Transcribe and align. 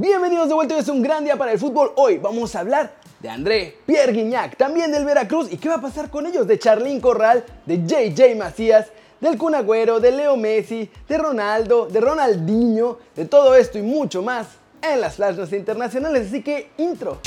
Bienvenidos 0.00 0.46
de 0.48 0.54
vuelta, 0.54 0.74
hoy 0.76 0.80
es 0.80 0.88
un 0.88 1.02
gran 1.02 1.24
día 1.24 1.34
para 1.34 1.50
el 1.50 1.58
fútbol. 1.58 1.90
Hoy 1.96 2.18
vamos 2.18 2.54
a 2.54 2.60
hablar 2.60 2.92
de 3.18 3.28
André 3.28 3.78
Pierre 3.84 4.12
Guignac, 4.12 4.56
también 4.56 4.92
del 4.92 5.04
Veracruz. 5.04 5.52
¿Y 5.52 5.56
qué 5.56 5.68
va 5.68 5.74
a 5.74 5.80
pasar 5.80 6.08
con 6.08 6.24
ellos? 6.24 6.46
De 6.46 6.56
Charlín 6.56 7.00
Corral, 7.00 7.44
de 7.66 7.78
JJ 7.84 8.36
Macías, 8.36 8.86
del 9.20 9.36
Kun 9.36 9.56
Agüero, 9.56 9.98
de 9.98 10.12
Leo 10.12 10.36
Messi, 10.36 10.88
de 11.08 11.18
Ronaldo, 11.18 11.86
de 11.86 12.00
Ronaldinho, 12.00 13.00
de 13.16 13.24
todo 13.24 13.56
esto 13.56 13.76
y 13.76 13.82
mucho 13.82 14.22
más 14.22 14.46
en 14.82 15.00
las 15.00 15.16
flashes 15.16 15.52
internacionales. 15.52 16.28
Así 16.28 16.44
que, 16.44 16.70
intro. 16.76 17.18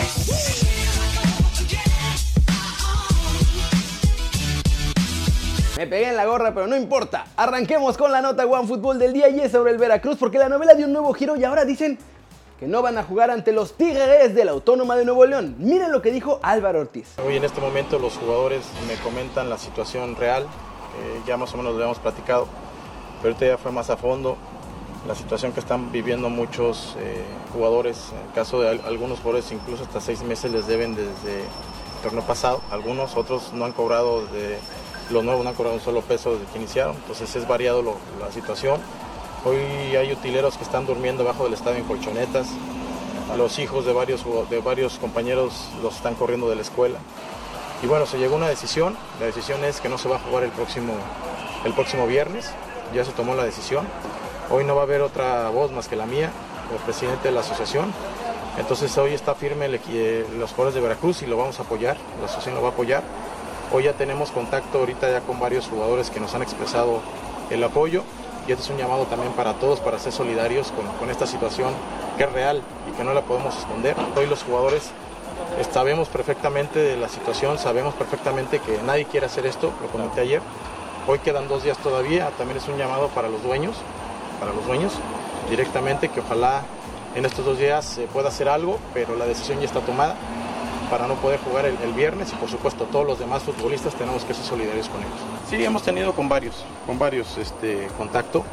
Me 5.76 5.88
pegué 5.88 6.08
en 6.08 6.16
la 6.16 6.26
gorra, 6.26 6.54
pero 6.54 6.68
no 6.68 6.78
importa. 6.78 7.26
Arranquemos 7.36 7.98
con 7.98 8.14
la 8.14 8.22
nota 8.22 8.46
One 8.46 8.66
Fútbol 8.66 8.98
del 8.98 9.12
día 9.12 9.28
y 9.28 9.42
es 9.42 9.52
sobre 9.52 9.74
el 9.74 9.78
Veracruz 9.78 10.16
porque 10.18 10.38
la 10.38 10.48
novela 10.48 10.74
dio 10.74 10.86
un 10.86 10.94
nuevo 10.94 11.12
giro 11.12 11.36
y 11.36 11.44
ahora 11.44 11.66
dicen 11.66 11.98
que 12.62 12.68
no 12.68 12.84
van 12.84 13.00
a 13.00 13.04
jugar 13.04 13.32
ante 13.32 13.52
los 13.52 13.74
Tigres 13.74 14.36
de 14.36 14.46
la 14.46 14.52
Autónoma 14.52 14.96
de 14.96 15.04
Nuevo 15.04 15.26
León. 15.26 15.56
Miren 15.58 15.92
lo 15.92 16.04
que 16.04 16.12
dijo 16.12 16.40
Álvaro 16.44 16.82
Ortiz. 16.82 17.16
Hoy 17.26 17.36
en 17.36 17.44
este 17.44 17.60
momento 17.60 17.98
los 17.98 18.14
jugadores 18.18 18.62
me 18.88 18.94
comentan 18.98 19.50
la 19.50 19.58
situación 19.58 20.16
real, 20.16 20.44
eh, 20.44 21.22
ya 21.26 21.38
más 21.38 21.52
o 21.56 21.58
menos 21.58 21.74
lo 21.74 21.84
hemos 21.84 21.98
platicado, 21.98 22.46
pero 23.20 23.34
ahorita 23.34 23.48
ya 23.48 23.58
fue 23.58 23.72
más 23.72 23.90
a 23.90 23.98
fondo 23.98 24.38
la 25.08 25.16
situación 25.16 25.54
que 25.54 25.60
están 25.60 25.92
viviendo 25.92 26.30
muchos 26.30 26.96
eh, 27.00 27.24
jugadores, 27.52 27.98
en 28.12 28.28
el 28.28 28.34
caso 28.36 28.62
de 28.62 28.70
algunos 28.70 29.18
jugadores 29.22 29.52
incluso 29.52 29.82
hasta 29.82 30.00
seis 30.00 30.22
meses 30.22 30.52
les 30.52 30.68
deben 30.68 30.96
desde 30.96 31.40
el 31.40 32.04
torneo 32.04 32.22
pasado, 32.22 32.62
algunos 32.70 33.18
otros 33.18 33.54
no 33.54 33.66
han 33.66 33.72
cobrado 33.72 34.28
de 34.28 34.60
los 35.10 35.24
nuevos 35.24 35.44
no 35.44 35.50
han 35.50 35.56
cobrado 35.56 35.78
un 35.78 35.82
solo 35.82 36.02
peso 36.02 36.34
desde 36.34 36.46
que 36.52 36.60
iniciaron, 36.60 36.96
entonces 36.96 37.36
es 37.36 37.48
variado 37.48 37.82
la 38.20 38.32
situación. 38.32 38.80
Hoy 39.44 39.96
hay 39.96 40.12
utileros 40.12 40.56
que 40.56 40.64
están 40.64 40.86
durmiendo 40.86 41.24
bajo 41.24 41.46
del 41.46 41.54
estadio 41.56 41.80
en 41.80 41.86
colchonetas, 41.86 42.48
los 43.36 43.58
hijos 43.58 43.86
de 43.86 43.92
varios, 43.92 44.24
de 44.52 44.60
varios 44.60 45.00
compañeros 45.00 45.70
los 45.82 45.96
están 45.96 46.14
corriendo 46.14 46.48
de 46.48 46.56
la 46.56 46.62
escuela. 46.62 47.00
Y 47.82 47.88
bueno, 47.88 48.06
se 48.06 48.20
llegó 48.20 48.36
a 48.36 48.38
una 48.38 48.50
decisión, 48.50 48.96
la 49.20 49.26
decisión 49.26 49.64
es 49.66 49.82
que 49.82 49.90
no 49.90 49.98
se 49.98 50.08
va 50.08 50.18
a 50.18 50.20
jugar 50.20 50.44
el 50.44 50.52
próximo, 50.52 50.94
el 51.66 51.74
próximo 51.74 52.06
viernes, 52.06 52.52
ya 52.94 53.04
se 53.04 53.14
tomó 53.14 53.34
la 53.34 53.44
decisión. 53.44 53.88
Hoy 54.52 54.64
no 54.64 54.76
va 54.76 54.82
a 54.82 54.84
haber 54.84 55.02
otra 55.02 55.50
voz 55.50 55.72
más 55.72 55.88
que 55.88 55.96
la 55.96 56.06
mía, 56.06 56.30
el 56.72 56.78
presidente 56.86 57.30
de 57.30 57.34
la 57.34 57.40
asociación. 57.40 57.92
Entonces 58.60 58.96
hoy 59.00 59.16
está 59.16 59.34
firme 59.34 59.70
eh, 59.90 60.24
los 60.38 60.52
jugadores 60.52 60.76
de 60.76 60.82
Veracruz 60.82 61.24
y 61.24 61.26
lo 61.26 61.38
vamos 61.38 61.60
a 61.60 61.64
apoyar, 61.64 61.98
la 62.20 62.26
asociación 62.26 62.54
lo 62.54 62.62
va 62.62 62.68
a 62.68 62.72
apoyar. 62.74 63.02
Hoy 63.74 63.86
ya 63.86 63.94
tenemos 63.94 64.30
contacto 64.30 64.78
ahorita 64.78 65.10
ya 65.10 65.22
con 65.22 65.40
varios 65.40 65.66
jugadores 65.66 66.12
que 66.12 66.20
nos 66.20 66.36
han 66.36 66.44
expresado 66.44 67.02
el 67.50 67.64
apoyo 67.64 68.04
este 68.52 68.64
es 68.66 68.70
un 68.70 68.78
llamado 68.78 69.06
también 69.06 69.32
para 69.34 69.54
todos 69.54 69.80
para 69.80 70.00
ser 70.00 70.12
solidarios 70.12 70.72
con, 71.00 71.10
esta 71.10 71.26
situación 71.26 71.74
que 72.18 72.24
es 72.24 72.32
real 72.32 72.62
y 72.90 72.98
que 72.98 73.04
no 73.04 73.14
la 73.14 73.22
podemos 73.22 73.58
esconder. 73.58 73.96
Hoy 74.16 74.28
los 74.28 74.44
jugadores 74.44 74.92
sabemos 75.72 76.08
perfectamente 76.08 76.80
de 76.80 76.98
la 76.98 77.10
situación, 77.10 77.58
sabemos 77.58 77.94
perfectamente 77.96 78.60
que 78.60 78.80
nadie 78.84 79.06
quiere 79.06 79.26
hacer 79.26 79.46
esto, 79.46 79.72
lo 79.82 79.88
comenté 79.88 80.22
ayer. 80.22 80.42
Hoy 81.08 81.20
quedan 81.20 81.48
dos 81.48 81.64
días 81.64 81.78
todavía, 81.78 82.30
también 82.38 82.58
es 82.58 82.68
un 82.68 82.78
llamado 82.78 83.08
para 83.10 83.30
los 83.30 83.42
dueños, 83.44 83.76
para 84.40 84.54
los 84.54 84.66
dueños 84.66 84.94
directamente, 85.50 86.10
que 86.10 86.20
ojalá 86.20 86.62
en 87.16 87.26
estos 87.26 87.46
dos 87.46 87.58
días 87.58 87.86
se 87.86 88.08
pueda 88.08 88.30
hacer 88.30 88.48
algo, 88.50 88.80
pero 88.94 89.16
la 89.16 89.26
decisión 89.26 89.60
ya 89.60 89.66
está 89.66 89.80
tomada 89.82 90.16
para 90.92 91.08
no 91.08 91.16
poder 91.16 91.40
jugar 91.40 91.66
el, 91.66 91.94
viernes 91.94 92.34
y 92.34 92.36
por 92.36 92.50
supuesto 92.50 92.84
todos 92.84 93.08
los 93.08 93.18
demás 93.18 93.44
futbolistas 93.44 93.96
tenemos 93.96 94.26
que 94.26 94.34
ser 94.34 94.44
solidarios 94.44 94.90
con 94.90 95.00
ellos. 95.00 95.20
Sí, 95.50 95.64
hemos 95.64 95.84
tenido 95.84 96.12
con 96.12 96.28
varios, 96.28 96.66
con 96.86 97.00
varios 97.00 97.38
este, 97.38 97.88
contacto. 97.98 98.44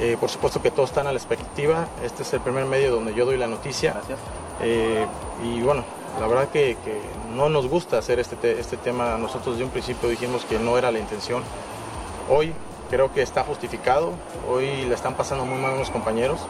Eh, 0.00 0.16
por 0.18 0.30
supuesto 0.30 0.62
que 0.62 0.70
todos 0.70 0.88
están 0.88 1.06
a 1.06 1.12
la 1.12 1.18
expectativa. 1.18 1.86
Este 2.02 2.22
es 2.22 2.32
el 2.32 2.40
primer 2.40 2.64
medio 2.64 2.90
donde 2.90 3.12
yo 3.14 3.26
doy 3.26 3.36
la 3.36 3.48
noticia. 3.48 4.00
Eh, 4.62 5.04
y 5.44 5.60
bueno, 5.60 5.84
la 6.18 6.26
verdad 6.26 6.48
que, 6.48 6.76
no 7.36 7.50
nos 7.50 7.68
gusta 7.68 7.98
hacer 7.98 8.18
este, 8.18 8.58
este 8.58 8.78
tema. 8.78 9.18
Nosotros 9.18 9.58
de 9.58 9.64
un 9.64 9.70
principio 9.70 10.08
dijimos 10.08 10.46
que 10.46 10.58
no 10.58 10.78
era 10.78 10.90
la 10.90 11.00
intención. 11.00 11.42
Hoy 12.30 12.54
creo 12.88 13.12
que 13.12 13.20
está 13.20 13.44
justificado. 13.44 14.12
Hoy 14.50 14.86
le 14.86 14.94
están 14.94 15.14
pasando 15.14 15.44
muy 15.44 15.58
mal 15.58 15.74
a 15.74 15.76
los 15.76 15.90
compañeros. 15.90 16.40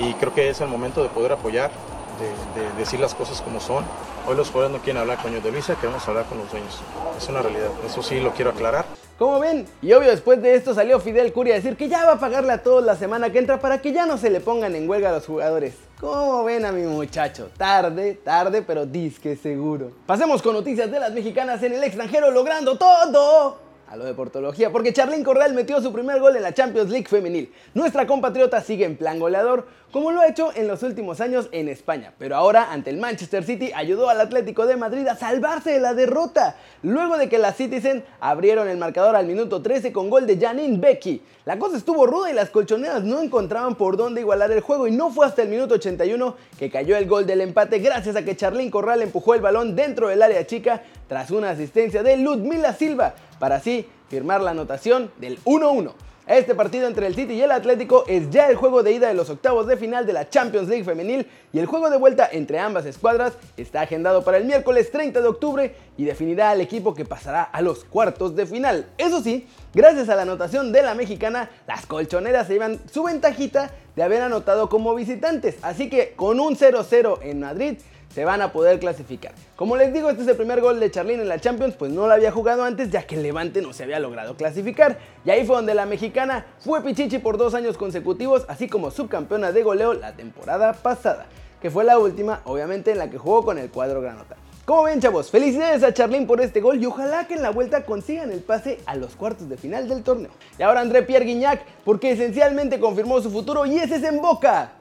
Y 0.00 0.14
creo 0.14 0.34
que 0.34 0.50
es 0.50 0.60
el 0.60 0.68
momento 0.68 1.02
de 1.04 1.08
poder 1.10 1.32
apoyar, 1.32 1.70
de 2.18 2.78
decir 2.78 3.00
las 3.00 3.14
cosas 3.14 3.40
como 3.42 3.60
son. 3.60 3.84
Hoy 4.26 4.36
los 4.36 4.48
jugadores 4.50 4.76
no 4.76 4.82
quieren 4.82 5.00
hablar 5.00 5.18
con 5.18 5.30
ellos 5.32 5.44
de 5.44 5.52
Luisa, 5.52 5.76
queremos 5.76 6.06
hablar 6.08 6.24
con 6.24 6.38
los 6.38 6.50
dueños. 6.50 6.80
Es 7.16 7.28
una 7.28 7.42
realidad, 7.42 7.68
eso 7.86 8.02
sí 8.02 8.20
lo 8.20 8.32
quiero 8.32 8.50
aclarar. 8.50 8.84
Como 9.18 9.40
ven, 9.40 9.66
y 9.80 9.92
obvio 9.94 10.10
después 10.10 10.42
de 10.42 10.54
esto 10.54 10.74
salió 10.74 11.00
Fidel 11.00 11.32
Curia 11.32 11.54
a 11.54 11.56
decir 11.56 11.76
que 11.76 11.88
ya 11.88 12.04
va 12.04 12.12
a 12.12 12.20
pagarle 12.20 12.52
a 12.52 12.62
todos 12.62 12.84
la 12.84 12.96
semana 12.96 13.30
que 13.30 13.38
entra 13.38 13.58
para 13.58 13.80
que 13.80 13.92
ya 13.92 14.04
no 14.04 14.18
se 14.18 14.28
le 14.28 14.40
pongan 14.40 14.74
en 14.74 14.88
huelga 14.88 15.08
a 15.08 15.12
los 15.12 15.26
jugadores. 15.26 15.74
¿Cómo 15.98 16.44
ven 16.44 16.66
a 16.66 16.72
mi 16.72 16.82
muchacho? 16.82 17.48
Tarde, 17.56 18.20
tarde, 18.22 18.60
pero 18.60 18.84
disque 18.84 19.34
seguro. 19.36 19.92
Pasemos 20.04 20.42
con 20.42 20.52
noticias 20.52 20.90
de 20.90 21.00
las 21.00 21.12
mexicanas 21.12 21.62
en 21.62 21.72
el 21.72 21.84
extranjero 21.84 22.30
logrando 22.30 22.76
todo 22.76 23.65
a 23.88 23.96
lo 23.96 24.04
de 24.04 24.14
portología, 24.14 24.72
porque 24.72 24.92
Charlín 24.92 25.22
Corral 25.22 25.54
metió 25.54 25.80
su 25.80 25.92
primer 25.92 26.20
gol 26.20 26.36
en 26.36 26.42
la 26.42 26.52
Champions 26.52 26.90
League 26.90 27.06
femenil. 27.06 27.52
Nuestra 27.74 28.06
compatriota 28.06 28.60
sigue 28.60 28.84
en 28.84 28.96
plan 28.96 29.18
goleador, 29.18 29.66
como 29.92 30.10
lo 30.10 30.20
ha 30.20 30.28
hecho 30.28 30.50
en 30.54 30.66
los 30.66 30.82
últimos 30.82 31.20
años 31.20 31.48
en 31.52 31.68
España, 31.68 32.12
pero 32.18 32.36
ahora 32.36 32.72
ante 32.72 32.90
el 32.90 32.98
Manchester 32.98 33.44
City 33.44 33.70
ayudó 33.74 34.10
al 34.10 34.20
Atlético 34.20 34.66
de 34.66 34.76
Madrid 34.76 35.06
a 35.06 35.16
salvarse 35.16 35.70
de 35.70 35.80
la 35.80 35.94
derrota, 35.94 36.56
luego 36.82 37.16
de 37.16 37.28
que 37.28 37.38
las 37.38 37.56
Citizen 37.56 38.04
abrieron 38.20 38.68
el 38.68 38.76
marcador 38.76 39.14
al 39.14 39.26
minuto 39.26 39.62
13 39.62 39.92
con 39.92 40.10
gol 40.10 40.26
de 40.26 40.38
Janine 40.38 40.78
Becky. 40.78 41.22
La 41.44 41.58
cosa 41.58 41.76
estuvo 41.76 42.06
ruda 42.06 42.28
y 42.28 42.34
las 42.34 42.50
colchoneras 42.50 43.04
no 43.04 43.22
encontraban 43.22 43.76
por 43.76 43.96
dónde 43.96 44.20
igualar 44.20 44.50
el 44.50 44.60
juego 44.60 44.88
y 44.88 44.90
no 44.90 45.10
fue 45.10 45.26
hasta 45.26 45.42
el 45.42 45.48
minuto 45.48 45.74
81 45.74 46.36
que 46.58 46.70
cayó 46.70 46.96
el 46.96 47.06
gol 47.06 47.24
del 47.24 47.40
empate 47.40 47.78
gracias 47.78 48.16
a 48.16 48.24
que 48.24 48.36
Charlín 48.36 48.70
Corral 48.70 49.00
empujó 49.00 49.34
el 49.34 49.40
balón 49.40 49.76
dentro 49.76 50.08
del 50.08 50.22
área 50.22 50.44
chica 50.44 50.82
tras 51.08 51.30
una 51.30 51.50
asistencia 51.50 52.02
de 52.02 52.16
Ludmila 52.16 52.72
Silva 52.72 53.14
para 53.38 53.56
así 53.56 53.86
firmar 54.08 54.40
la 54.40 54.52
anotación 54.52 55.10
del 55.18 55.38
1-1. 55.44 55.92
Este 56.26 56.56
partido 56.56 56.88
entre 56.88 57.06
el 57.06 57.14
City 57.14 57.34
y 57.34 57.42
el 57.42 57.52
Atlético 57.52 58.02
es 58.08 58.30
ya 58.30 58.48
el 58.48 58.56
juego 58.56 58.82
de 58.82 58.90
ida 58.90 59.06
de 59.06 59.14
los 59.14 59.30
octavos 59.30 59.68
de 59.68 59.76
final 59.76 60.06
de 60.06 60.12
la 60.12 60.28
Champions 60.28 60.68
League 60.68 60.82
femenil 60.82 61.24
y 61.52 61.60
el 61.60 61.66
juego 61.66 61.88
de 61.88 61.98
vuelta 61.98 62.28
entre 62.32 62.58
ambas 62.58 62.84
escuadras 62.84 63.34
está 63.56 63.82
agendado 63.82 64.24
para 64.24 64.38
el 64.38 64.44
miércoles 64.44 64.90
30 64.90 65.20
de 65.20 65.28
octubre 65.28 65.76
y 65.96 66.04
definirá 66.04 66.50
al 66.50 66.60
equipo 66.60 66.94
que 66.94 67.04
pasará 67.04 67.44
a 67.44 67.62
los 67.62 67.84
cuartos 67.84 68.34
de 68.34 68.44
final. 68.44 68.88
Eso 68.98 69.22
sí, 69.22 69.46
gracias 69.72 70.08
a 70.08 70.16
la 70.16 70.22
anotación 70.22 70.72
de 70.72 70.82
la 70.82 70.96
mexicana, 70.96 71.48
las 71.68 71.86
colchoneras 71.86 72.48
se 72.48 72.54
llevan 72.54 72.80
su 72.90 73.04
ventajita 73.04 73.70
de 73.94 74.02
haber 74.02 74.22
anotado 74.22 74.68
como 74.68 74.96
visitantes, 74.96 75.54
así 75.62 75.88
que 75.88 76.14
con 76.16 76.40
un 76.40 76.56
0-0 76.56 77.20
en 77.22 77.38
Madrid 77.38 77.78
se 78.16 78.24
van 78.24 78.40
a 78.40 78.50
poder 78.50 78.78
clasificar. 78.78 79.34
Como 79.56 79.76
les 79.76 79.92
digo, 79.92 80.08
este 80.08 80.22
es 80.22 80.28
el 80.28 80.36
primer 80.36 80.62
gol 80.62 80.80
de 80.80 80.90
Charlín 80.90 81.20
en 81.20 81.28
la 81.28 81.38
Champions, 81.38 81.74
pues 81.78 81.92
no 81.92 82.06
lo 82.06 82.14
había 82.14 82.32
jugado 82.32 82.64
antes 82.64 82.88
ya 82.88 83.02
que 83.02 83.16
el 83.16 83.22
Levante 83.22 83.60
no 83.60 83.74
se 83.74 83.82
había 83.82 84.00
logrado 84.00 84.38
clasificar. 84.38 84.96
Y 85.26 85.28
ahí 85.28 85.44
fue 85.44 85.56
donde 85.56 85.74
la 85.74 85.84
mexicana 85.84 86.46
fue 86.60 86.82
pichichi 86.82 87.18
por 87.18 87.36
dos 87.36 87.52
años 87.52 87.76
consecutivos, 87.76 88.46
así 88.48 88.68
como 88.70 88.90
subcampeona 88.90 89.52
de 89.52 89.62
goleo 89.62 89.92
la 89.92 90.16
temporada 90.16 90.72
pasada, 90.72 91.26
que 91.60 91.70
fue 91.70 91.84
la 91.84 91.98
última, 91.98 92.40
obviamente, 92.44 92.92
en 92.92 92.96
la 92.96 93.10
que 93.10 93.18
jugó 93.18 93.44
con 93.44 93.58
el 93.58 93.68
cuadro 93.68 94.00
granota. 94.00 94.36
Como 94.64 94.84
ven 94.84 94.98
chavos, 94.98 95.30
felicidades 95.30 95.82
a 95.82 95.92
Charlín 95.92 96.26
por 96.26 96.40
este 96.40 96.62
gol 96.62 96.82
y 96.82 96.86
ojalá 96.86 97.26
que 97.26 97.34
en 97.34 97.42
la 97.42 97.50
vuelta 97.50 97.84
consigan 97.84 98.32
el 98.32 98.40
pase 98.40 98.80
a 98.86 98.96
los 98.96 99.14
cuartos 99.14 99.50
de 99.50 99.58
final 99.58 99.90
del 99.90 100.02
torneo. 100.02 100.30
Y 100.58 100.62
ahora 100.62 100.80
André 100.80 101.02
Pierre 101.02 101.26
Guignac, 101.26 101.60
porque 101.84 102.12
esencialmente 102.12 102.80
confirmó 102.80 103.20
su 103.20 103.30
futuro 103.30 103.66
y 103.66 103.76
ese 103.76 103.96
es 103.96 104.04
en 104.04 104.22
Boca. 104.22 104.72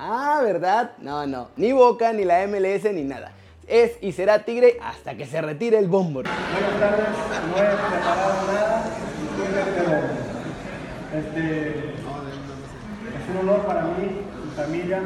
Ah, 0.00 0.42
¿verdad? 0.44 0.92
No, 0.98 1.26
no, 1.26 1.48
ni 1.56 1.72
Boca, 1.72 2.12
ni 2.12 2.24
la 2.24 2.46
MLS, 2.46 2.84
ni 2.94 3.02
nada. 3.02 3.32
Es 3.66 3.98
y 4.00 4.12
será 4.12 4.44
Tigre 4.44 4.78
hasta 4.80 5.16
que 5.16 5.26
se 5.26 5.42
retire 5.42 5.76
el 5.76 5.88
bombo. 5.88 6.22
Buenas 6.22 6.80
tardes, 6.80 7.08
no 7.50 7.56
he 7.56 7.66
preparado 7.66 8.46
nada, 8.46 8.84
este, 11.18 11.68
es 11.70 13.30
un 13.32 13.38
honor 13.38 13.66
para 13.66 13.82
mí, 13.82 14.20
mi 14.44 14.50
familia, 14.54 15.00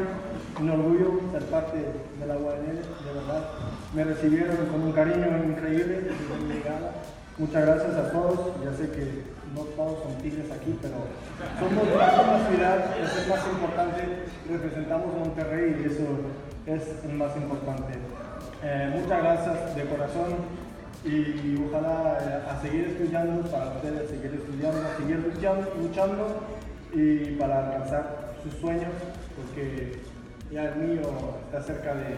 un 0.61 0.69
orgullo 0.69 1.21
ser 1.31 1.43
parte 1.45 1.77
de 2.19 2.27
la 2.27 2.37
UANL, 2.37 2.75
de 2.75 3.13
verdad. 3.15 3.49
Me 3.95 4.03
recibieron 4.03 4.57
con 4.67 4.79
un 4.79 4.91
cariño 4.91 5.43
increíble. 5.43 6.11
Muchas 7.39 7.65
gracias 7.65 7.95
a 7.95 8.11
todos, 8.11 8.51
ya 8.63 8.77
sé 8.77 8.91
que 8.91 9.32
no 9.53 9.61
todos 9.75 10.03
son 10.03 10.15
tigres 10.21 10.51
aquí, 10.51 10.77
pero 10.81 10.95
somos 11.59 11.87
la 11.97 12.49
ciudad, 12.49 12.97
eso 12.97 13.19
es 13.19 13.27
más 13.27 13.47
importante, 13.47 14.01
representamos 14.49 15.15
a 15.15 15.19
Monterrey 15.19 15.81
y 15.81 15.91
eso 15.91 16.03
es 16.65 17.05
el 17.05 17.13
más 17.13 17.35
importante. 17.37 17.93
Eh, 18.63 18.99
muchas 18.99 19.23
gracias 19.23 19.75
de 19.75 19.83
corazón 19.85 20.35
y 21.05 21.61
ojalá 21.67 22.17
eh, 22.21 22.49
a 22.49 22.61
seguir 22.61 22.85
estudiando, 22.85 23.41
para 23.49 23.75
ustedes 23.75 24.09
seguir 24.09 24.33
estudiando, 24.33 24.79
seguir 24.97 25.19
luchando, 25.19 25.73
luchando 25.81 26.43
y 26.93 27.35
para 27.35 27.67
alcanzar 27.67 28.33
sus 28.43 28.53
sueños, 28.55 28.93
porque 29.35 29.99
ya 30.51 30.65
el 30.69 30.75
mío 30.77 31.01
está 31.45 31.61
cerca 31.61 31.93
de, 31.95 32.15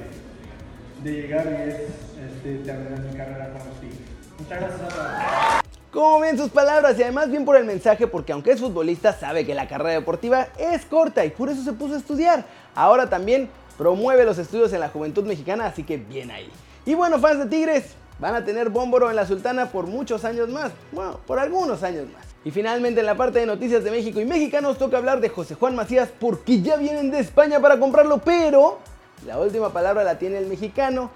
de 1.04 1.22
llegar 1.22 1.48
y 1.48 1.70
es 1.70 1.76
este, 1.76 2.58
terminar 2.64 3.00
mi 3.00 3.18
carrera 3.18 3.50
con 3.50 3.68
los 3.68 3.80
Tigres. 3.80 4.00
Muchas 4.38 4.60
gracias 4.60 4.82
a 4.82 4.88
todos. 4.88 5.65
Como 5.96 6.20
ven 6.20 6.38
sus 6.38 6.50
palabras 6.50 7.00
y 7.00 7.04
además 7.04 7.32
bien 7.32 7.46
por 7.46 7.56
el 7.56 7.64
mensaje 7.64 8.06
porque 8.06 8.34
aunque 8.34 8.52
es 8.52 8.60
futbolista 8.60 9.14
sabe 9.14 9.46
que 9.46 9.56
la 9.56 9.70
carrera 9.70 9.92
deportiva 9.92 10.50
es 10.60 10.86
corta 10.86 11.24
y 11.24 11.30
por 11.30 11.48
eso 11.48 11.64
se 11.64 11.72
puso 11.72 11.94
a 11.94 11.98
estudiar. 11.98 12.44
Ahora 12.76 13.10
también 13.10 13.50
promueve 13.78 14.26
los 14.26 14.38
estudios 14.38 14.74
en 14.74 14.82
la 14.82 14.90
juventud 14.90 15.24
mexicana, 15.24 15.68
así 15.68 15.84
que 15.84 15.96
bien 15.96 16.32
ahí. 16.32 16.52
Y 16.86 16.96
bueno, 16.96 17.18
fans 17.20 17.40
de 17.40 17.46
Tigres, 17.46 17.96
van 18.20 18.36
a 18.36 18.44
tener 18.44 18.72
Bómboro 18.72 19.10
en 19.10 19.16
la 19.16 19.26
Sultana 19.26 19.72
por 19.72 19.88
muchos 19.88 20.26
años 20.26 20.50
más. 20.50 20.74
Bueno, 20.92 21.18
por 21.26 21.40
algunos 21.40 21.82
años 21.82 22.08
más. 22.14 22.26
Y 22.44 22.52
finalmente 22.52 23.00
en 23.00 23.06
la 23.06 23.16
parte 23.16 23.40
de 23.40 23.46
noticias 23.46 23.82
de 23.86 23.92
México 23.92 24.20
y 24.20 24.26
mexicanos 24.26 24.78
toca 24.78 24.98
hablar 24.98 25.22
de 25.22 25.30
José 25.30 25.56
Juan 25.56 25.78
Macías 25.78 26.10
porque 26.20 26.62
ya 26.62 26.76
vienen 26.76 27.10
de 27.10 27.20
España 27.20 27.62
para 27.62 27.80
comprarlo, 27.80 28.18
pero 28.18 28.80
la 29.26 29.40
última 29.40 29.72
palabra 29.72 30.04
la 30.04 30.20
tiene 30.20 30.40
el 30.40 30.48
mexicano 30.48 31.10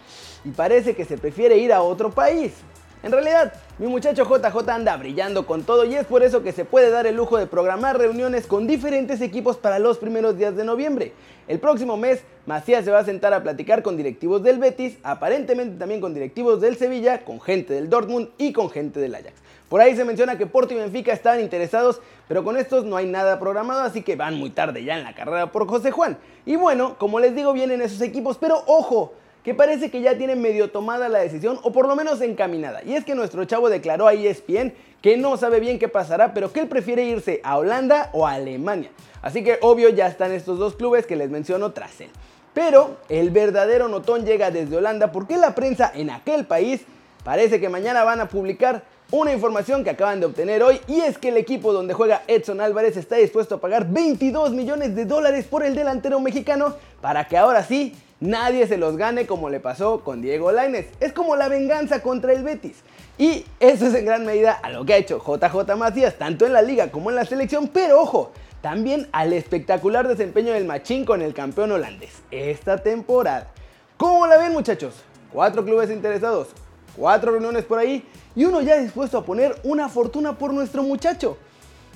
y 0.46 0.52
parece 0.52 0.96
que 0.96 1.04
se 1.04 1.18
prefiere 1.18 1.58
ir 1.58 1.74
a 1.74 1.82
otro 1.82 2.12
país. 2.12 2.54
En 3.02 3.14
realidad, 3.14 3.54
mi 3.78 3.88
muchacho 3.88 4.26
JJ 4.26 4.70
anda 4.70 4.98
brillando 4.98 5.46
con 5.46 5.64
todo 5.64 5.86
y 5.86 5.96
es 5.96 6.06
por 6.06 6.22
eso 6.22 6.44
que 6.44 6.52
se 6.52 6.66
puede 6.66 6.90
dar 6.90 7.08
el 7.08 7.16
lujo 7.16 7.38
de 7.38 7.48
programar 7.48 7.98
reuniones 7.98 8.46
con 8.46 8.68
diferentes 8.68 9.22
equipos 9.22 9.56
para 9.56 9.80
los 9.80 9.98
primeros 9.98 10.38
días 10.38 10.58
de 10.58 10.66
noviembre. 10.66 11.14
El 11.48 11.60
próximo 11.60 11.96
mes, 11.96 12.24
Macías 12.46 12.84
se 12.84 12.92
va 12.92 13.00
a 13.00 13.06
sentar 13.06 13.34
a 13.34 13.42
platicar 13.42 13.84
con 13.84 13.96
directivos 13.96 14.44
del 14.44 14.60
Betis, 14.60 14.98
aparentemente 15.02 15.78
también 15.78 16.02
con 16.02 16.14
directivos 16.14 16.60
del 16.60 16.76
Sevilla, 16.76 17.24
con 17.24 17.40
gente 17.40 17.74
del 17.74 17.90
Dortmund 17.90 18.32
y 18.38 18.52
con 18.52 18.70
gente 18.70 19.00
del 19.00 19.16
Ajax. 19.16 19.34
Por 19.70 19.80
ahí 19.80 19.96
se 19.96 20.04
menciona 20.04 20.38
que 20.38 20.46
Porto 20.46 20.74
y 20.74 20.78
Benfica 20.78 21.14
estaban 21.14 21.40
interesados, 21.40 22.02
pero 22.28 22.44
con 22.44 22.58
estos 22.58 22.84
no 22.84 22.98
hay 22.98 23.06
nada 23.06 23.40
programado, 23.40 23.82
así 23.82 24.02
que 24.02 24.18
van 24.18 24.38
muy 24.38 24.50
tarde 24.50 24.84
ya 24.84 24.98
en 24.98 25.06
la 25.06 25.16
carrera 25.16 25.54
por 25.54 25.70
José 25.70 25.92
Juan. 25.92 26.18
Y 26.46 26.58
bueno, 26.58 26.98
como 26.98 27.22
les 27.22 27.34
digo, 27.34 27.54
vienen 27.54 27.82
esos 27.82 28.02
equipos, 28.02 28.38
pero 28.38 28.62
ojo, 28.68 29.14
que 29.44 29.54
parece 29.54 29.90
que 29.90 30.02
ya 30.02 30.18
tiene 30.18 30.36
medio 30.36 30.70
tomada 30.70 31.10
la 31.10 31.20
decisión 31.20 31.60
o 31.64 31.72
por 31.72 31.88
lo 31.88 31.96
menos 31.96 32.22
encaminada. 32.22 32.84
Y 32.84 32.94
es 32.94 33.06
que 33.06 33.16
nuestro 33.16 33.46
chavo 33.46 33.70
declaró 33.70 34.08
a 34.08 34.14
ESPN 34.14 34.74
que 35.02 35.18
no 35.18 35.38
sabe 35.38 35.60
bien 35.60 35.80
qué 35.80 35.88
pasará, 35.88 36.34
pero 36.34 36.52
que 36.52 36.62
él 36.62 36.68
prefiere 36.68 37.04
irse 37.04 37.40
a 37.44 37.58
Holanda 37.58 38.10
o 38.14 38.28
a 38.28 38.34
Alemania. 38.34 38.90
Así 39.22 39.44
que 39.44 39.58
obvio 39.62 39.90
ya 39.90 40.08
están 40.08 40.32
estos 40.32 40.60
dos 40.60 40.76
clubes 40.76 41.06
que 41.06 41.16
les 41.16 41.30
menciono 41.30 41.72
tras 41.72 42.02
él. 42.02 42.10
Pero 42.54 42.98
el 43.08 43.30
verdadero 43.30 43.88
notón 43.88 44.26
llega 44.26 44.52
desde 44.52 44.76
Holanda 44.76 45.12
porque 45.12 45.38
la 45.38 45.56
prensa 45.56 45.92
en 45.94 46.10
aquel 46.10 46.46
país 46.46 46.82
parece 47.24 47.60
que 47.60 47.70
mañana 47.70 48.04
van 48.04 48.20
a 48.20 48.28
publicar 48.28 48.84
una 49.12 49.34
información 49.34 49.84
que 49.84 49.90
acaban 49.90 50.20
de 50.20 50.28
obtener 50.28 50.62
hoy 50.62 50.80
y 50.88 51.02
es 51.02 51.18
que 51.18 51.30
el 51.30 51.38
equipo 51.38 51.74
donde 51.74 51.94
juega 51.94 52.22
Edson 52.28 52.62
Álvarez 52.62 52.96
está 52.96 53.16
dispuesto 53.16 53.56
a 53.56 53.62
pagar 53.62 53.88
22 53.90 54.52
millones 54.52 54.96
de 54.96 55.06
dólares 55.06 55.46
por 55.46 55.64
el 55.64 55.74
delantero 55.74 56.20
mexicano 56.20 56.76
para 57.02 57.28
que 57.28 57.38
ahora 57.38 57.64
sí 57.64 57.96
nadie 58.20 58.68
se 58.68 58.78
los 58.78 58.98
gane 58.98 59.26
como 59.26 59.50
le 59.50 59.60
pasó 59.60 60.02
con 60.04 60.22
Diego 60.22 60.52
Lainez. 60.52 60.90
Es 61.00 61.14
como 61.14 61.36
la 61.36 61.48
venganza 61.48 62.02
contra 62.02 62.34
el 62.34 62.44
Betis. 62.44 62.84
Y 63.18 63.46
eso 63.60 63.88
es 63.88 63.94
en 63.96 64.06
gran 64.06 64.26
medida 64.26 64.54
a 64.54 64.70
lo 64.70 64.86
que 64.86 64.94
ha 64.94 64.98
hecho 64.98 65.20
JJ 65.20 65.76
Macías, 65.76 66.18
tanto 66.18 66.46
en 66.46 66.54
la 66.54 66.62
liga 66.62 66.90
como 66.90 67.10
en 67.10 67.18
la 67.18 67.26
selección, 67.26 67.68
pero 67.68 68.02
ojo, 68.02 68.32
también 68.62 69.08
al 69.12 69.34
espectacular 69.34 70.08
desempeño 70.08 70.54
del 70.54 70.66
Machín 70.66 71.06
con 71.06 71.22
el 71.22 71.34
campeón 71.34 71.72
holandés 71.72 72.22
esta 72.32 72.78
temporada. 72.78 73.52
¿Cómo 73.98 74.28
la 74.28 74.38
ven 74.38 74.54
muchachos? 74.54 74.96
Cuatro 75.32 75.64
clubes 75.64 75.92
interesados, 75.92 76.50
cuatro 76.96 77.32
reuniones 77.32 77.66
por 77.66 77.80
ahí 77.80 78.06
y 78.36 78.46
uno 78.46 78.62
ya 78.62 78.78
dispuesto 78.78 79.18
a 79.18 79.26
poner 79.26 79.56
una 79.64 79.90
fortuna 79.90 80.38
por 80.38 80.54
nuestro 80.54 80.84
muchacho. 80.84 81.38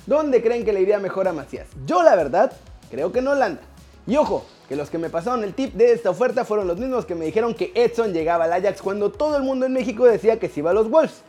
¿Dónde 0.06 0.42
creen 0.42 0.64
que 0.64 0.72
le 0.72 0.82
iría 0.82 0.98
mejor 0.98 1.26
a 1.26 1.32
Macías? 1.32 1.66
Yo 1.86 2.02
la 2.02 2.14
verdad 2.14 2.52
creo 2.90 3.12
que 3.12 3.20
en 3.20 3.28
Holanda. 3.28 3.62
Y 4.06 4.16
ojo, 4.16 4.44
que 4.68 4.76
los 4.76 4.90
que 4.90 4.98
me 4.98 5.10
pasaron 5.10 5.44
el 5.44 5.54
tip 5.54 5.74
de 5.74 5.92
esta 5.92 6.10
oferta 6.10 6.44
fueron 6.44 6.66
los 6.66 6.78
mismos 6.78 7.04
que 7.04 7.14
me 7.14 7.26
dijeron 7.26 7.54
que 7.54 7.72
Edson 7.74 8.12
llegaba 8.12 8.44
al 8.44 8.52
Ajax 8.52 8.80
cuando 8.80 9.10
todo 9.10 9.36
el 9.36 9.42
mundo 9.42 9.66
en 9.66 9.72
México 9.72 10.04
decía 10.04 10.38
que 10.38 10.48
se 10.48 10.60
iba 10.60 10.70
a 10.70 10.74
los 10.74 10.90
Wolves. 10.90 11.22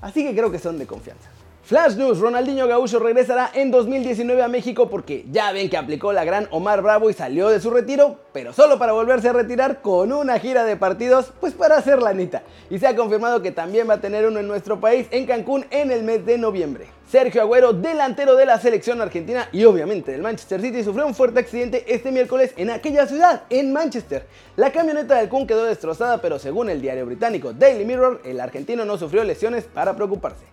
Así 0.00 0.24
que 0.24 0.34
creo 0.34 0.50
que 0.50 0.58
son 0.58 0.78
de 0.78 0.86
confianza. 0.86 1.28
Flash 1.70 1.94
News, 1.94 2.18
Ronaldinho 2.18 2.66
Gaúcho 2.66 2.98
regresará 2.98 3.48
en 3.54 3.70
2019 3.70 4.42
a 4.42 4.48
México 4.48 4.90
porque 4.90 5.24
ya 5.30 5.52
ven 5.52 5.70
que 5.70 5.76
aplicó 5.76 6.12
la 6.12 6.24
gran 6.24 6.48
Omar 6.50 6.82
Bravo 6.82 7.10
y 7.10 7.12
salió 7.12 7.48
de 7.48 7.60
su 7.60 7.70
retiro, 7.70 8.18
pero 8.32 8.52
solo 8.52 8.76
para 8.76 8.90
volverse 8.90 9.28
a 9.28 9.32
retirar 9.32 9.80
con 9.80 10.12
una 10.12 10.40
gira 10.40 10.64
de 10.64 10.76
partidos, 10.76 11.32
pues 11.38 11.54
para 11.54 11.76
hacer 11.76 12.02
la 12.02 12.12
nita. 12.12 12.42
Y 12.70 12.80
se 12.80 12.88
ha 12.88 12.96
confirmado 12.96 13.40
que 13.40 13.52
también 13.52 13.88
va 13.88 13.94
a 13.94 14.00
tener 14.00 14.26
uno 14.26 14.40
en 14.40 14.48
nuestro 14.48 14.80
país, 14.80 15.06
en 15.12 15.26
Cancún, 15.26 15.64
en 15.70 15.92
el 15.92 16.02
mes 16.02 16.26
de 16.26 16.38
noviembre. 16.38 16.88
Sergio 17.08 17.40
Agüero, 17.40 17.72
delantero 17.72 18.34
de 18.34 18.46
la 18.46 18.58
selección 18.58 19.00
argentina 19.00 19.48
y 19.52 19.62
obviamente 19.62 20.10
del 20.10 20.22
Manchester 20.22 20.60
City, 20.60 20.82
sufrió 20.82 21.06
un 21.06 21.14
fuerte 21.14 21.38
accidente 21.38 21.84
este 21.86 22.10
miércoles 22.10 22.52
en 22.56 22.70
aquella 22.70 23.06
ciudad, 23.06 23.42
en 23.48 23.72
Manchester. 23.72 24.26
La 24.56 24.72
camioneta 24.72 25.14
del 25.14 25.28
Kun 25.28 25.46
quedó 25.46 25.62
destrozada, 25.62 26.20
pero 26.20 26.40
según 26.40 26.68
el 26.68 26.82
diario 26.82 27.06
británico 27.06 27.52
Daily 27.52 27.84
Mirror, 27.84 28.22
el 28.24 28.40
argentino 28.40 28.84
no 28.84 28.98
sufrió 28.98 29.22
lesiones 29.22 29.66
para 29.72 29.94
preocuparse. 29.94 30.49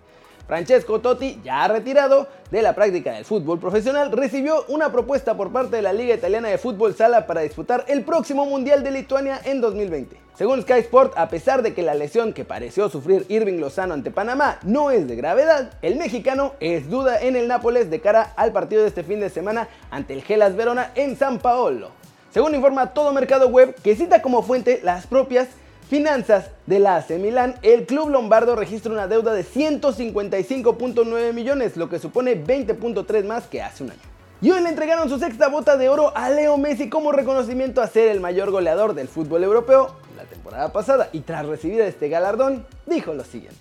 Francesco 0.48 1.00
Totti, 1.02 1.42
ya 1.44 1.68
retirado 1.68 2.28
de 2.50 2.62
la 2.62 2.74
práctica 2.74 3.12
del 3.12 3.26
fútbol 3.26 3.60
profesional, 3.60 4.14
recibió 4.14 4.64
una 4.70 4.94
propuesta 4.94 5.36
por 5.36 5.52
parte 5.52 5.76
de 5.76 5.82
la 5.82 5.92
Liga 5.92 6.16
Italiana 6.16 6.48
de 6.48 6.58
Fútbol 6.58 6.96
Sala 6.96 7.28
para 7.28 7.42
disputar 7.42 7.84
el 7.90 8.04
próximo 8.04 8.46
Mundial 8.46 8.82
de 8.82 8.92
Lituania 8.92 9.42
en 9.44 9.60
2020. 9.60 10.16
Según 10.36 10.62
Sky 10.62 10.80
Sport, 10.80 11.18
a 11.18 11.28
pesar 11.28 11.64
de 11.64 11.74
que 11.74 11.84
la 11.84 11.96
lesión 11.96 12.32
que 12.32 12.46
pareció 12.46 12.88
sufrir 12.88 13.26
Irving 13.28 13.60
Lozano 13.60 13.94
ante 13.94 14.10
Panamá 14.10 14.60
no 14.64 14.90
es 14.90 15.06
de 15.06 15.18
gravedad, 15.18 15.74
el 15.82 15.98
mexicano 15.98 16.54
es 16.62 16.90
duda 16.90 17.20
en 17.20 17.36
el 17.36 17.50
Nápoles 17.50 17.90
de 17.90 18.00
cara 18.00 18.32
al 18.38 18.54
partido 18.54 18.84
de 18.84 18.88
este 18.88 19.04
fin 19.04 19.20
de 19.20 19.30
semana 19.30 19.68
ante 19.92 20.14
el 20.14 20.24
Gelas 20.24 20.56
Verona 20.56 20.92
en 20.96 21.18
San 21.18 21.40
Paolo. 21.40 21.92
Según 22.32 22.56
informa 22.56 22.94
todo 22.94 23.12
Mercado 23.12 23.50
Web, 23.50 23.76
que 23.84 23.98
cita 23.98 24.22
como 24.22 24.44
fuente 24.44 24.80
las 24.82 25.08
propias 25.08 25.50
Finanzas 25.90 26.52
de 26.66 26.80
la 26.80 26.98
AC 26.98 27.12
Milán, 27.12 27.56
el 27.62 27.86
club 27.86 28.10
lombardo 28.10 28.58
registra 28.58 28.92
una 28.92 29.08
deuda 29.08 29.34
de 29.34 29.46
155.9 29.46 31.34
millones, 31.34 31.78
lo 31.78 31.88
que 31.88 31.98
supone 31.98 32.44
20.3 32.44 33.24
más 33.24 33.46
que 33.46 33.62
hace 33.62 33.84
un 33.84 33.92
año. 33.92 34.02
Y 34.42 34.52
hoy 34.52 34.62
le 34.62 34.70
entregaron 34.70 35.08
su 35.08 35.18
sexta 35.18 35.48
bota 35.48 35.78
de 35.78 35.88
oro 35.88 36.16
a 36.16 36.30
Leo 36.30 36.58
Messi 36.58 36.90
como 36.90 37.12
reconocimiento 37.12 37.82
a 37.82 37.88
ser 37.88 38.10
el 38.10 38.20
mayor 38.20 38.52
goleador 38.52 38.94
del 38.96 39.08
fútbol 39.08 39.44
europeo 39.44 39.96
la 40.18 40.24
temporada 40.24 40.74
pasada 40.74 41.10
y 41.14 41.22
tras 41.22 41.46
recibir 41.46 41.80
este 41.82 42.10
galardón 42.10 42.68
dijo 42.86 43.14
lo 43.14 43.24
siguiente. 43.24 43.58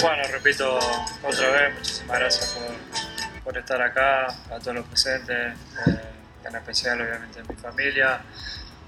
Bueno, 0.00 0.22
repito 0.32 0.78
otra 1.22 1.50
vez, 1.50 1.74
muchísimas 1.74 2.18
gracias 2.18 2.58
por, 3.44 3.58
estar 3.58 3.82
acá, 3.82 4.26
a 4.50 4.58
todos 4.60 4.76
los 4.76 4.86
presentes, 4.86 5.54
eh, 5.86 6.00
en 6.44 6.56
especial 6.56 7.00
obviamente 7.00 7.40
a 7.40 7.44
mi 7.44 7.56
familia, 7.56 8.20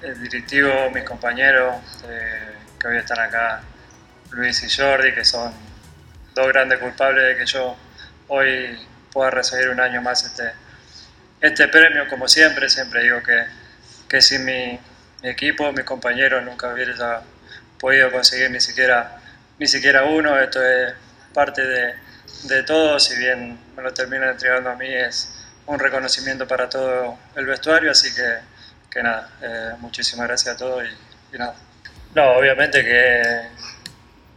el 0.03 0.21
directivo, 0.21 0.91
mis 0.91 1.05
compañeros. 1.05 1.77
Eh, 2.09 2.53
que 2.79 2.89
hoy 2.89 2.97
están 2.97 3.21
acá 3.21 3.63
Luis 4.33 4.63
y 4.65 4.71
Jordi, 4.71 5.13
que 5.15 5.25
son 5.25 5.53
dos 6.35 6.49
grandes 6.49 6.79
culpables 6.79 7.25
de 7.29 7.37
que 7.37 7.47
yo 7.47 7.77
hoy 8.29 8.77
pueda 9.13 9.31
recibir 9.31 9.69
un 9.69 9.79
año 9.79 10.03
más 10.03 10.25
este, 10.25 10.51
este 11.41 11.69
premio, 11.69 12.09
como 12.09 12.27
siempre, 12.27 12.69
siempre 12.69 13.03
digo 13.03 13.23
que, 13.23 13.45
que 14.09 14.21
sin 14.21 14.45
mi, 14.45 14.81
equipo, 15.23 15.71
mis 15.73 15.85
compañeros, 15.85 16.43
nunca 16.43 16.73
hubiera 16.73 17.23
podido 17.79 18.11
conseguir 18.11 18.51
ni 18.51 18.61
siquiera, 18.61 19.21
ni 19.59 19.69
siquiera 19.69 20.05
uno, 20.05 20.39
esto 20.39 20.65
es 20.65 20.95
parte 21.33 21.65
de, 21.65 21.95
de 22.45 22.63
todo, 22.65 22.99
si 22.99 23.17
bien 23.17 23.59
me 23.77 23.83
lo 23.83 23.95
terminan 23.95 24.31
entregando 24.31 24.71
a 24.71 24.75
mí, 24.75 24.93
es 24.93 25.47
un 25.67 25.79
reconocimiento 25.79 26.49
para 26.49 26.69
todo 26.69 27.19
el 27.37 27.47
vestuario, 27.47 27.93
así 27.93 28.13
que, 28.15 28.39
que 28.93 29.03
nada, 29.03 29.31
eh, 29.41 29.71
muchísimas 29.79 30.29
gracias 30.29 30.55
a 30.55 30.59
todos 30.59 30.85
y 31.33 31.39
nada. 31.39 31.55
No, 32.15 32.33
obviamente 32.33 32.85
que, 32.85 33.23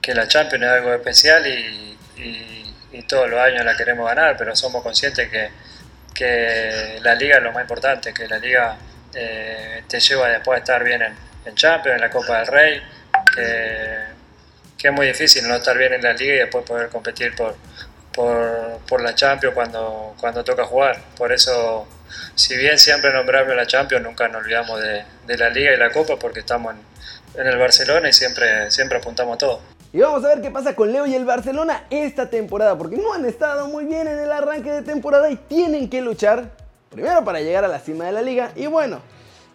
que 0.01 0.13
la 0.13 0.27
Champions 0.27 0.63
es 0.63 0.71
algo 0.71 0.93
especial 0.93 1.45
y, 1.45 1.97
y, 2.17 3.01
todos 3.09 3.29
los 3.29 3.39
años 3.39 3.63
la 3.63 3.75
queremos 3.75 4.07
ganar, 4.07 4.35
pero 4.37 4.55
somos 4.55 4.81
conscientes 4.81 5.29
que, 5.29 5.49
que 6.13 6.97
la 7.01 7.13
liga 7.13 7.37
es 7.37 7.43
lo 7.43 7.51
más 7.51 7.61
importante, 7.61 8.13
que 8.13 8.27
la 8.27 8.39
liga 8.39 8.77
eh, 9.13 9.83
te 9.87 9.99
lleva 9.99 10.29
después 10.29 10.55
a 10.55 10.59
estar 10.59 10.83
bien 10.83 11.01
en, 11.01 11.13
en, 11.45 11.55
Champions, 11.55 11.95
en 11.95 12.01
la 12.01 12.09
Copa 12.09 12.37
del 12.37 12.47
Rey, 12.47 12.81
que, 13.35 13.97
que, 14.77 14.87
es 14.87 14.93
muy 14.93 15.07
difícil 15.07 15.47
no 15.47 15.55
estar 15.55 15.77
bien 15.77 15.93
en 15.93 16.01
la 16.01 16.13
liga 16.13 16.35
y 16.35 16.37
después 16.37 16.65
poder 16.65 16.89
competir 16.89 17.35
por, 17.35 17.55
por, 18.13 18.79
por 18.87 19.01
la 19.01 19.13
Champions 19.13 19.53
cuando, 19.53 20.15
cuando 20.19 20.43
toca 20.43 20.63
jugar. 20.63 20.99
Por 21.17 21.31
eso, 21.31 21.85
si 22.35 22.55
bien 22.57 22.77
siempre 22.77 23.13
nombramos 23.13 23.55
la 23.55 23.67
Champions, 23.67 24.03
nunca 24.03 24.27
nos 24.27 24.43
olvidamos 24.43 24.79
de, 24.81 25.37
la 25.37 25.49
liga 25.49 25.73
y 25.73 25.77
la 25.77 25.91
Copa 25.91 26.17
porque 26.17 26.39
estamos 26.39 26.73
en 26.73 26.95
en 27.37 27.47
el 27.47 27.57
Barcelona 27.57 28.09
y 28.09 28.13
siempre, 28.13 28.71
siempre 28.71 28.97
apuntamos 28.97 29.35
a 29.35 29.37
todo. 29.37 29.59
Y 29.93 29.99
vamos 29.99 30.23
a 30.25 30.29
ver 30.29 30.41
qué 30.41 30.51
pasa 30.51 30.75
con 30.75 30.91
Leo 30.91 31.05
y 31.05 31.15
el 31.15 31.25
Barcelona 31.25 31.85
esta 31.89 32.29
temporada, 32.29 32.77
porque 32.77 32.97
no 32.97 33.13
han 33.13 33.25
estado 33.25 33.67
muy 33.67 33.85
bien 33.85 34.07
en 34.07 34.19
el 34.19 34.31
arranque 34.31 34.71
de 34.71 34.81
temporada 34.81 35.29
y 35.29 35.35
tienen 35.35 35.89
que 35.89 36.01
luchar 36.01 36.51
primero 36.89 37.23
para 37.23 37.39
llegar 37.39 37.63
a 37.63 37.67
la 37.67 37.79
cima 37.79 38.05
de 38.05 38.11
la 38.11 38.21
liga 38.21 38.51
y 38.55 38.67
bueno, 38.67 38.99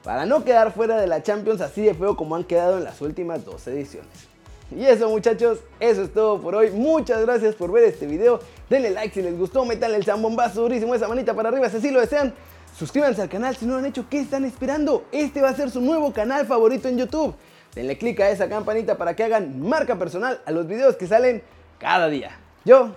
para 0.03 0.25
no 0.25 0.45
quedar 0.45 0.73
fuera 0.73 0.99
de 0.99 1.07
la 1.07 1.23
Champions 1.23 1.61
así 1.61 1.83
de 1.83 1.95
feo 1.95 2.17
como 2.17 2.37
han 2.37 2.45
quedado 2.45 2.79
en 2.79 2.85
las 2.85 3.01
últimas 3.01 3.45
dos 3.45 3.67
ediciones. 3.67 4.30
Y 4.71 4.85
eso 4.85 5.09
muchachos, 5.09 5.59
eso 5.81 6.03
es 6.03 6.13
todo 6.13 6.41
por 6.41 6.55
hoy. 6.55 6.71
Muchas 6.71 7.23
gracias 7.23 7.55
por 7.55 7.73
ver 7.73 7.85
este 7.85 8.07
video. 8.07 8.41
Denle 8.69 8.91
like 8.91 9.13
si 9.13 9.23
les 9.23 9.37
gustó, 9.37 9.65
metanle 9.65 9.97
el 9.97 10.05
zambombazo 10.05 10.63
durísimo, 10.63 10.95
esa 10.95 11.09
manita 11.09 11.35
para 11.35 11.49
arriba 11.49 11.69
si 11.69 11.79
así 11.79 11.91
lo 11.91 12.01
desean. 12.01 12.33
Suscríbanse 12.77 13.21
al 13.21 13.29
canal 13.29 13.57
si 13.57 13.67
no 13.67 13.73
lo 13.73 13.79
han 13.79 13.87
hecho, 13.87 14.07
¿qué 14.09 14.21
están 14.21 14.45
esperando? 14.45 15.05
Este 15.11 15.43
va 15.43 15.49
a 15.49 15.55
ser 15.55 15.71
su 15.71 15.81
nuevo 15.81 16.13
canal 16.13 16.47
favorito 16.47 16.89
en 16.89 16.99
YouTube. 16.99 17.35
Denle 17.75 17.99
click 17.99 18.21
a 18.21 18.31
esa 18.31 18.49
campanita 18.49 18.97
para 18.97 19.15
que 19.15 19.25
hagan 19.25 19.61
marca 19.61 19.97
personal 19.97 20.41
a 20.45 20.51
los 20.51 20.67
videos 20.67 20.97
que 20.97 21.07
salen 21.07 21.43
cada 21.79 22.09
día. 22.09 22.39
Yo 22.65 22.91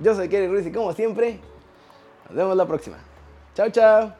Yo 0.00 0.14
soy 0.14 0.28
Kerry 0.28 0.48
Ruiz 0.48 0.66
y 0.66 0.72
como 0.72 0.92
siempre, 0.94 1.38
nos 2.28 2.36
vemos 2.36 2.56
la 2.56 2.66
próxima. 2.66 2.98
Chao, 3.54 3.70
chao. 3.70 4.19